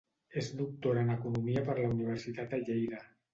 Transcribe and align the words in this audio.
És 0.41 0.47
doctora 0.61 1.03
en 1.07 1.11
economia 1.17 1.63
per 1.67 1.75
la 1.81 1.91
Universitat 1.93 2.57
de 2.57 2.63
Lleida. 2.65 3.05